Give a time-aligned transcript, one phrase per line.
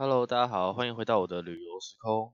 [0.00, 2.32] Hello，大家好，欢迎回到我的旅游时空。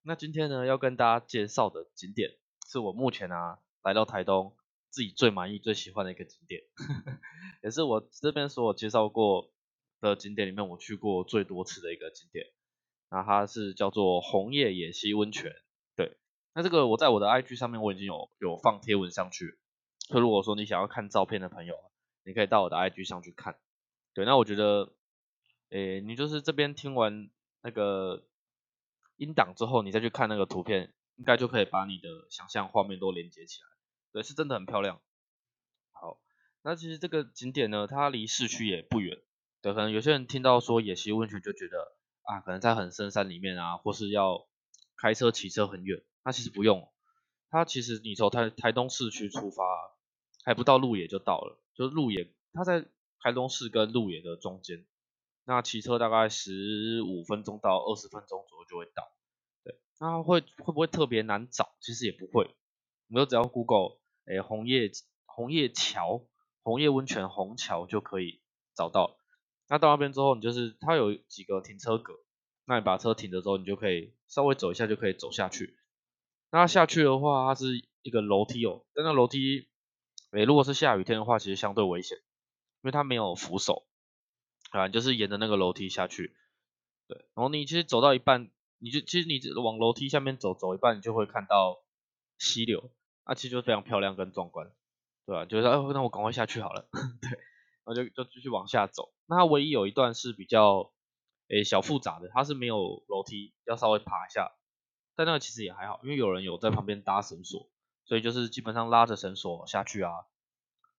[0.00, 4.56] 那今天呢，要跟大家介绍的景点，是我目前啊来到台东
[4.88, 6.62] 自己最满意、最喜欢的一个景点，
[7.62, 9.52] 也是我这边所有介绍过
[10.00, 12.46] 的景点里面我去过最多次的一个景点。
[13.10, 15.52] 那它是叫做红叶野溪温泉。
[15.94, 16.16] 对，
[16.54, 19.58] 那这个我在我的 IG 上面我已经有有放贴文上去，
[20.08, 21.74] 所以如果说你想要看照片的朋友，
[22.24, 23.58] 你可以到我的 IG 上去看。
[24.14, 24.94] 对，那我觉得。
[25.72, 27.30] 诶，你就是这边听完
[27.62, 28.24] 那个
[29.16, 33.68] 音档之后，你再去看那个图片，应该就可以把你的想象画面都连接起来。
[34.12, 35.00] 对，是真的很漂亮。
[35.92, 36.20] 好，
[36.60, 39.22] 那其实这个景点呢，它离市区也不远。
[39.62, 44.46] 对，可能有些人听到说野溪温泉就觉得啊，可能在很深山里面啊，或是要
[44.98, 46.02] 开车骑车很远。
[46.22, 46.92] 那其实不用，
[47.48, 49.64] 它其实你从台台东市区出发，
[50.44, 51.58] 还不到鹿野就到了。
[51.74, 52.84] 就是鹿野，它在
[53.20, 54.84] 台东市跟鹿野的中间。
[55.44, 59.12] 那骑车大概十五分钟到二十分钟左右就会到，
[59.64, 61.74] 对，那会会不会特别难找？
[61.80, 62.54] 其实也不会，
[63.08, 64.90] 你就只要 Google 诶红叶
[65.26, 66.24] 红叶桥
[66.62, 68.40] 红叶温泉红桥就可以
[68.74, 69.18] 找到。
[69.68, 72.14] 那到那边之后，你就是它有几个停车格，
[72.66, 75.76] 那你把车停的时候，你就可以稍微走一下就可以走下去。
[76.50, 79.68] 那下去的话，它是一个楼梯哦，但那楼梯
[80.30, 83.86] 诶如果是下雨天的话，其实相对危险，因为它没有扶手。
[84.72, 86.34] 啊，就是沿着那个楼梯下去，
[87.06, 91.82] 对，然后你其实走到一半，你就其实你往楼梯下面走，走一半你就会看到
[92.38, 92.90] 溪流，
[93.24, 94.72] 啊，其实就非常漂亮跟壮观，
[95.26, 95.44] 对吧？
[95.44, 96.88] 就是哎，那我赶快下去好了，
[97.20, 97.30] 对，
[97.84, 99.12] 然后就就继续往下走。
[99.26, 100.90] 那它唯一有一段是比较
[101.48, 104.52] 诶小复杂的，它是没有楼梯，要稍微爬一下，
[105.14, 107.68] 但那个其实也还好，因为有人有在旁边搭绳索，
[108.06, 110.12] 所以就是基本上拉着绳索下去啊，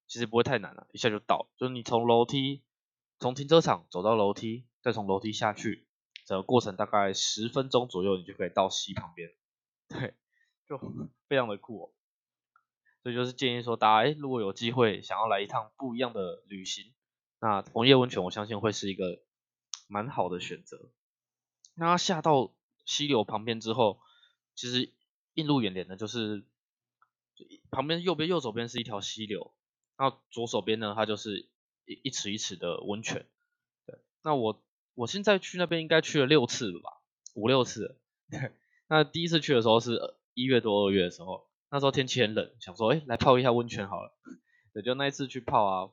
[0.08, 2.62] 其实不会太难了，一下就到，就是你从楼梯。
[3.20, 5.88] 从停车场走到楼梯，再从楼梯下去，
[6.26, 9.30] 整个过程大概十分钟左右，你就可以到溪旁边。
[9.88, 10.14] 对，
[10.68, 10.78] 就
[11.30, 11.92] 非常的酷哦。
[13.02, 16.94] 所以就是建议说，大家哎，如果有机会想要来一趟不一样的旅行，
[17.40, 19.22] 那红叶温泉我相信会是一个
[19.88, 20.92] 蛮好的选择。
[21.76, 22.54] 那下到
[22.86, 24.02] 溪流旁边之后，
[24.54, 24.94] 其实
[25.34, 26.46] 映入眼帘的就是
[27.72, 29.54] 旁边右边右手边是一条溪流，
[29.96, 31.50] 然后左手边呢，它就是。
[31.86, 33.26] 一一池一池的温泉，
[33.86, 34.64] 对，那我
[34.96, 37.02] 我现在去那边应该去了六次了吧，
[37.36, 38.00] 五六次。
[38.88, 40.00] 那第一次去的时候是
[40.34, 44.16] 一月多二月的时候，那时候天气很冷，想说哎来泡一下温泉好了，
[44.74, 45.92] 对，就那一次去泡啊，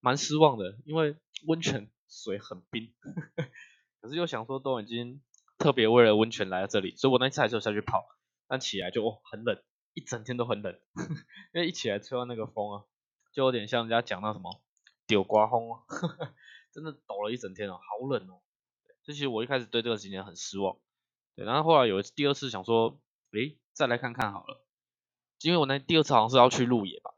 [0.00, 1.16] 蛮失望的，因为
[1.46, 2.92] 温泉水很冰，
[4.00, 5.20] 可是又想说都已经
[5.58, 8.06] 特别为了温泉来到这里，所以我那次还是有下去泡，
[8.48, 9.62] 但起来就很冷，
[9.94, 10.78] 一整天都很冷，
[11.54, 12.84] 因为一起来吹到那个风啊，
[13.32, 14.60] 就有点像人家讲那什么。
[15.06, 15.82] 丢刮风啊，
[16.72, 18.40] 真的抖了一整天哦，好冷哦。
[19.02, 20.78] 这其实我一开始对这个景点很失望，
[21.36, 23.00] 对，然后后来有一次第二次想说，
[23.32, 24.66] 诶，再来看看好了。
[25.42, 27.14] 因为我那第二次好像是要去鹿野吧，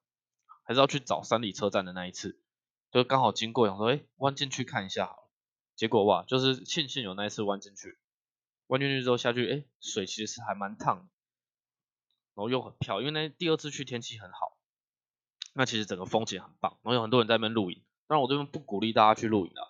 [0.64, 2.42] 还是要去找三里车站的那一次，
[2.90, 5.30] 就刚好经过，想说，诶，弯进去看一下好了。
[5.76, 7.98] 结果哇，就是庆幸有那一次弯进去，
[8.66, 11.02] 弯进去之后下去，诶，水其实是还蛮烫的，
[12.34, 14.57] 然后又很漂，因为那第二次去天气很好。
[15.58, 17.82] 那其实整个风景很棒，然后有很多人在那边露营。
[18.06, 19.60] 当然我这边不鼓励大家去露营的，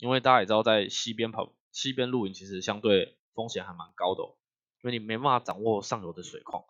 [0.00, 4.24] 因为大家也知道在西边跑、西边露营其实相对风险还蛮高的，
[4.82, 6.64] 因为你没办法掌握上游的水况。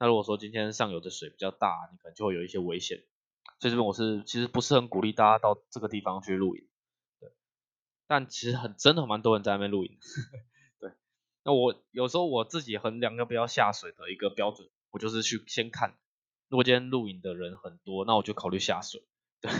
[0.00, 3.04] 那如果说今天上游的水比较大，你可能就会有一些危险。
[3.60, 6.66] 所以这边我是其实不是很鼓励大家到这个地方去露营。
[7.20, 7.30] 对，
[8.08, 9.96] 但其实很真的蛮多人在那边露营。
[10.80, 10.90] 对，
[11.44, 15.96] 那我有时候我自己衡量要不要下水的一个标准，我就是去先看。
[16.48, 19.02] 如果今天露营的人很多，那我就考虑下水。
[19.40, 19.52] 对，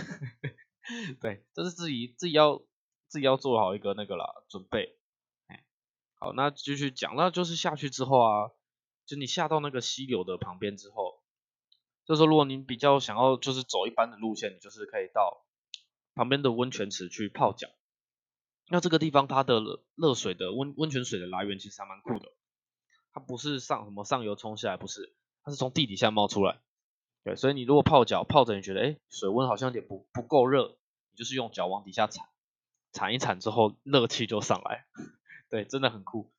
[1.21, 2.63] 对，这是自己自己要
[3.07, 4.97] 自己要做好一个那个啦准备。
[5.47, 5.63] 哎，
[6.15, 8.51] 好，那继续讲，那就是下去之后啊，
[9.05, 11.21] 就你下到那个溪流的旁边之后，
[12.05, 15.45] 就说如果你比较想要就是走一般的路线，你就是可以到
[16.15, 17.69] 旁边的温泉池去泡脚。
[18.67, 19.61] 那这个地方它的
[19.95, 22.31] 热水的温温泉水的来源其实还蛮酷的，
[23.13, 26.59] 它不是上什么上游冲下来，不是，它是从地底下冒出来。
[27.21, 30.77] 对，所以你如果泡脚泡着，你觉得哎水温好像有点不不够热，
[31.11, 32.25] 你就是用脚往底下铲，
[32.93, 34.85] 铲一铲之后热气就上来，
[35.51, 36.31] 对，真的很酷。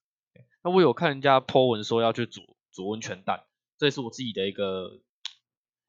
[0.62, 3.44] 那我有看人家 po 文说要去煮煮温泉蛋，
[3.76, 5.00] 这也是我自己的一个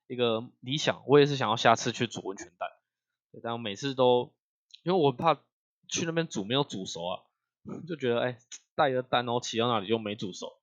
[0.08, 2.70] 一个理想，我也是想要下次去煮温泉蛋，
[3.42, 4.34] 但我每次都
[4.84, 5.36] 因为我怕
[5.88, 7.24] 去那边煮没有煮熟啊，
[7.88, 8.38] 就觉得哎
[8.76, 10.60] 带个蛋哦骑到那里就没煮熟，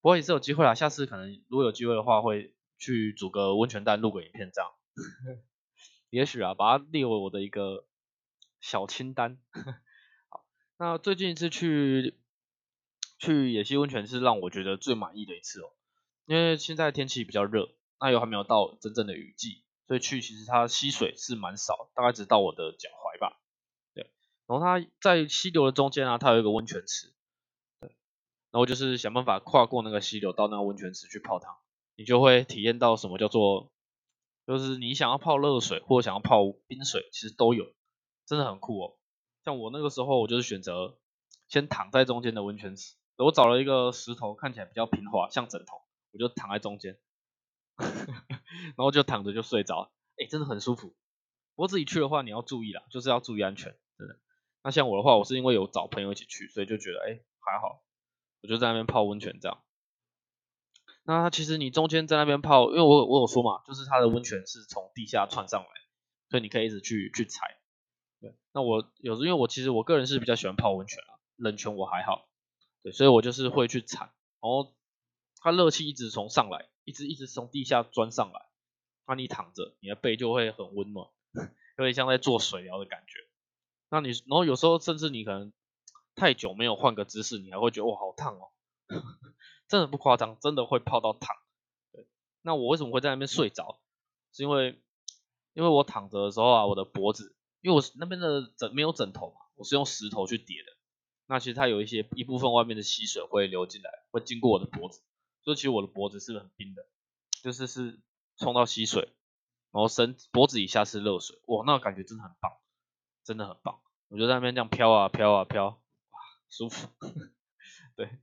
[0.00, 2.54] 不过也是有机会啦，下次可能如果有机会的话会。
[2.78, 4.70] 去煮个温泉蛋，录个影片这样，
[6.10, 7.86] 也许啊，把它列为我的一个
[8.60, 9.38] 小清单。
[10.28, 10.44] 好，
[10.78, 12.14] 那最近一次去
[13.18, 15.72] 去野溪温泉是让我觉得最满意的一次哦，
[16.26, 23.40] 因为现在天气比较热，那又还没有到真正的雨季，所以去其实它溪水是蛮少，大概只到我的脚踝吧。
[23.94, 24.10] 对，
[24.46, 27.12] 然后它在溪流的中间啊，它有一个温泉池。
[27.80, 27.88] 对，
[28.50, 31.56] 然后就是想办法跨过那个溪流到那个温泉池去泡汤，
[31.96, 33.70] 你就会体验到什么叫做，
[34.46, 37.72] 就是你想要泡热水或者想要泡冰水，其实都有，
[38.26, 38.96] 真的很酷哦。
[39.44, 40.98] 像我那个时候，我就是选择
[41.48, 45.82] 先躺在中间的温泉池，我找了一个石头，看起来比较平滑，像枕头，
[46.12, 46.98] 我就躺在中间，
[47.76, 50.88] 然后就躺着就睡着，哎，真的很舒服。
[51.54, 54.18] 不过自己去的话，你要注意啦，就是要注意安全，真的。
[54.62, 57.84] 那像我的话，我是因为有找朋友一起去，所以就觉得哎还好，
[58.42, 59.62] 我就在那边泡温泉这样。
[61.06, 65.68] 那其实你中间在那边泡，因为我我有说嘛，就是它的温泉是从地下窜上来，
[66.30, 67.58] 所以你可以一直去去踩。
[68.20, 72.26] 对那我有时因为我其实我个人是比较喜欢泡温泉啊，冷泉我还好，
[72.82, 74.06] 对，所以我就是会去踩，
[74.40, 74.72] 然后
[75.40, 78.46] 它热气一直从上来，一直一直从地下钻上来，
[79.06, 81.06] 那你躺着，你的背就会很温暖，
[81.76, 83.18] 有点像在做水疗的感觉。
[83.90, 85.52] 那你然后有时候甚至你可能
[86.14, 88.48] 太久没有换个姿势，你还会觉得哇好烫哦，
[89.74, 91.36] 真的不夸张，真的会泡到躺。
[91.90, 92.06] 对，
[92.42, 93.80] 那我为什么会在那边睡着？
[94.32, 94.80] 是因为
[95.52, 97.34] 因为我躺着的时候啊，我的脖子。
[97.60, 100.76] 因为我那边的枕没有枕头嘛，我是用石头去叠的。
[101.26, 105.00] 那其实它有一些一部分外面的溪水会流进来，会经过我的脖子，
[105.42, 106.86] 所以其实我的脖子是很冰的，
[107.42, 108.00] 就是是
[108.36, 109.08] 冲到溪水，
[109.72, 112.52] 然后身脖子以下是热水，哇，那感觉真的很棒，
[113.24, 113.80] 真的很棒。
[114.08, 115.78] 我就在那边这样飘啊飘啊飘，哇，
[116.50, 116.88] 舒服。
[117.96, 118.18] 对，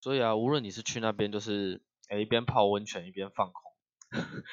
[0.00, 3.70] 所以啊，无论你是去那边，就是诶一边泡温泉一边放空。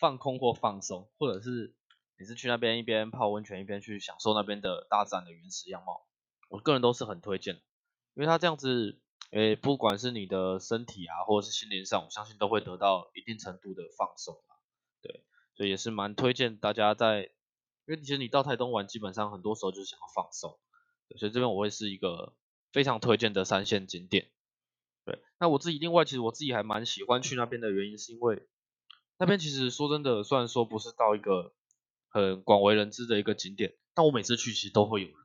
[0.00, 1.76] 放空或放松，或者是
[2.18, 6.08] 你是去那边一边泡温泉一边去享受那边的大自然的原始样貌，
[6.48, 7.54] 我个人都是很推荐，
[8.14, 14.58] 因为它这样子，诶，不管是你的身体啊，或者是心灵上，我相信都会得到一定程度的放松啊
[15.02, 15.24] 对，
[15.54, 17.30] 所以也是蛮推荐大家在，
[17.86, 20.58] 因为其实你到台东玩，基本上很多时候就是想要放松，
[21.16, 22.34] 所以这边我会是一个
[22.72, 24.32] 非常推荐的三线景点，
[25.04, 28.48] 对，那我自己另外其实我自己还蛮喜欢去那边的原因是因为。
[29.18, 31.52] 那边其实说真的，虽然说不是到一个
[32.08, 35.16] 很广为人知的一个景点，但我每次去其实都会有人，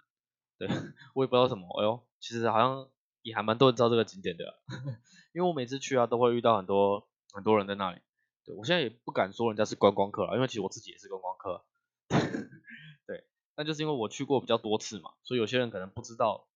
[0.59, 0.68] 对
[1.15, 2.89] 我也不知道什么，哎呦，其实好像
[3.24, 4.59] 也还蛮多人知道这个景点的，
[5.33, 8.00] 因为我每次去啊都会遇到很多很多人在那里，
[8.45, 11.65] 对我现在也不敢说人家是观光客了，因为其实我自己也是观光客，
[13.07, 13.23] 对，
[13.56, 16.47] 那就是因为我去过比较多次嘛，所以有些人可能不知道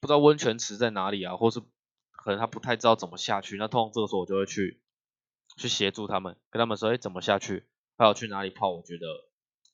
[0.00, 1.62] 不知道温泉池在哪里啊，或是
[2.28, 4.82] 可能他不太知道怎么下去，那通常这个时候我就会去。
[5.56, 7.64] 去协助他们，跟他们说，哎，怎么下去？
[7.96, 8.70] 还有去哪里泡？
[8.70, 9.06] 我觉得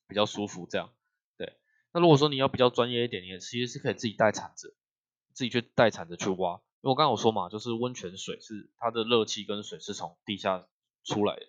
[0.06, 0.94] 比较舒服，这样。
[1.36, 1.58] 对。
[1.92, 4.76] 那如果说你要比较专业一点，你其实是可以自己带铲子，
[5.32, 6.62] 自己去带铲子去挖。
[6.80, 10.64] 因为我刚刚有说嘛，就是温泉水是它的热气跟水是从地下
[11.02, 11.46] 出来的，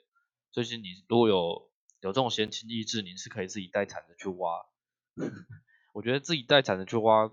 [0.51, 1.69] 所以你如果有
[2.01, 4.65] 有这种闲情逸致，你是可以自己带铲子去挖。
[5.93, 7.31] 我觉得自己带铲子去挖，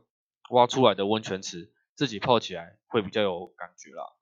[0.50, 4.14] 挖出来的温泉池，自己泡起来会比较有感觉啦。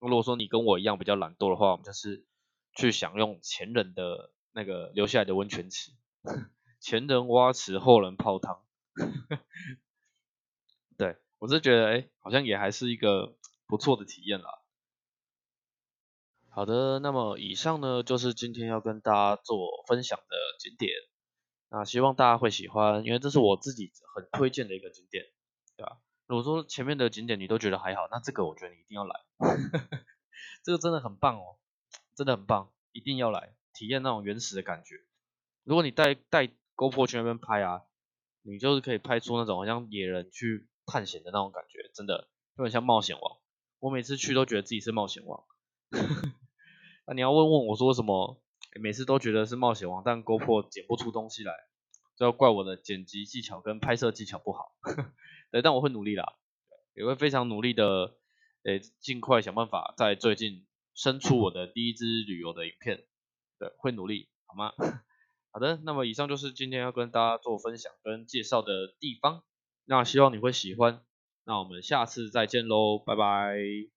[0.00, 2.26] 如果说你跟我一样比较懒惰的话，我们就是
[2.74, 5.92] 去享用前人的那个留下来的温泉池，
[6.80, 8.62] 前人挖池，后人泡汤。
[10.96, 13.36] 对我是觉得，哎，好像也还是一个
[13.66, 14.48] 不错的体验啦。
[16.50, 20.92] 好的，那么以上呢就是今天要跟大家做分享的景点，
[21.70, 25.24] 那希望大家会喜欢，因为这是我自己很推荐的一个景点，
[25.76, 25.98] 对吧？
[26.26, 29.20] 如果说前面的景点你都觉得还好，那这个我觉得你一定要来，
[30.64, 31.56] 这个真的很棒哦，
[32.14, 34.96] 真的很棒，一定要来体验那种原始的感觉。
[35.64, 37.82] 如果你带带 GoPro 去那边拍啊，
[38.42, 43.38] 你就是可以拍出那种好像野人去探险的那种感觉，真的就很像冒险王。
[43.80, 45.44] 我每次去都觉得自己是冒险王。
[47.06, 48.40] 那你要问问我说什么？
[48.80, 51.52] 每次都觉得是冒险王，但 GoPro 剪不出东西来，
[52.16, 54.74] 就要怪我的剪辑技巧跟拍摄技巧不好。
[55.54, 56.34] 对，但我会努力啦，
[56.96, 58.16] 也会非常努力的，
[58.64, 63.04] 诶，尽快想办法在最近生出我的第一支旅游的影片，
[63.60, 64.72] 对，会努力，好吗？
[65.52, 69.44] 好的，那么以上就是今天要跟大家做分享跟介绍的地方，
[69.84, 71.04] 那希望你会喜欢，
[71.44, 73.93] 那我们下次再见喽，拜拜。